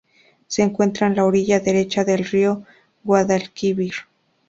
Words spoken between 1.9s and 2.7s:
del río